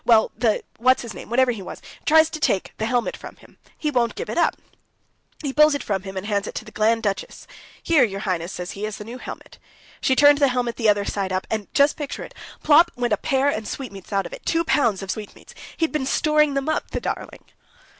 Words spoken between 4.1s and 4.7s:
give it up!...